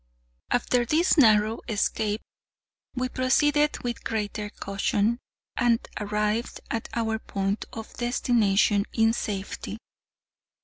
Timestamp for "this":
0.83-1.15